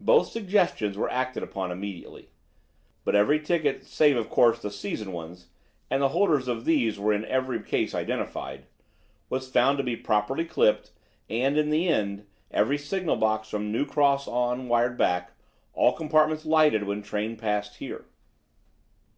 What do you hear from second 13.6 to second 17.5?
New Cross on wired back: "All compartments lighted when train